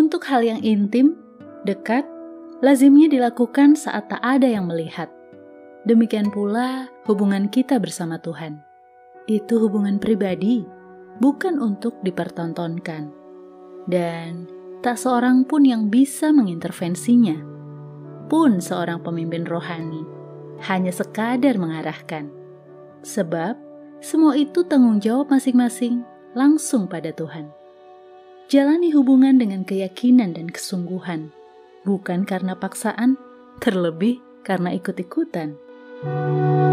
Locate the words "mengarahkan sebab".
21.60-23.52